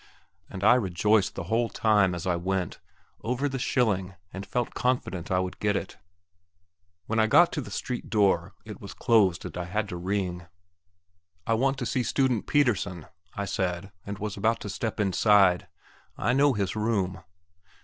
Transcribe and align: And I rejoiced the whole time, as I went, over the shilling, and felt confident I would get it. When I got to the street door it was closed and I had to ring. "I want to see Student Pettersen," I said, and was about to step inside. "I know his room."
And 0.49 0.63
I 0.63 0.73
rejoiced 0.73 1.35
the 1.35 1.43
whole 1.43 1.69
time, 1.69 2.15
as 2.15 2.25
I 2.25 2.35
went, 2.35 2.79
over 3.21 3.47
the 3.47 3.59
shilling, 3.59 4.15
and 4.33 4.47
felt 4.47 4.73
confident 4.73 5.29
I 5.29 5.37
would 5.39 5.59
get 5.59 5.75
it. 5.75 5.99
When 7.05 7.19
I 7.19 7.27
got 7.27 7.51
to 7.51 7.61
the 7.61 7.69
street 7.69 8.09
door 8.09 8.55
it 8.65 8.81
was 8.81 8.95
closed 8.95 9.45
and 9.45 9.55
I 9.55 9.65
had 9.65 9.87
to 9.89 9.97
ring. 9.97 10.47
"I 11.45 11.53
want 11.53 11.77
to 11.77 11.85
see 11.85 12.01
Student 12.01 12.47
Pettersen," 12.47 13.09
I 13.35 13.45
said, 13.45 13.91
and 14.03 14.17
was 14.17 14.35
about 14.37 14.59
to 14.61 14.69
step 14.71 14.99
inside. 14.99 15.67
"I 16.17 16.33
know 16.33 16.53
his 16.53 16.75
room." 16.75 17.21